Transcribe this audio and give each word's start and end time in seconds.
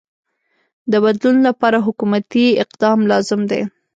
د 0.91 0.93
بدلون 1.03 1.37
لپاره 1.47 1.77
حکومتی 1.87 2.45
اقدام 2.63 2.99
لازم 3.11 3.41
دی. 3.51 3.61